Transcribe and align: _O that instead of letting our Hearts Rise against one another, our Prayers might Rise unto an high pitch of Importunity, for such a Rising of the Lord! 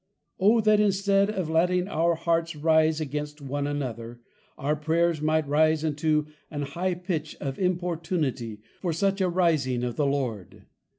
_O 0.39 0.61
that 0.61 0.79
instead 0.79 1.29
of 1.29 1.47
letting 1.47 1.87
our 1.87 2.15
Hearts 2.15 2.55
Rise 2.55 2.99
against 2.99 3.39
one 3.39 3.67
another, 3.67 4.19
our 4.57 4.75
Prayers 4.75 5.21
might 5.21 5.47
Rise 5.47 5.85
unto 5.85 6.25
an 6.49 6.63
high 6.63 6.95
pitch 6.95 7.35
of 7.39 7.59
Importunity, 7.59 8.61
for 8.81 8.93
such 8.93 9.21
a 9.21 9.29
Rising 9.29 9.83
of 9.83 9.97
the 9.97 10.07
Lord! 10.07 10.65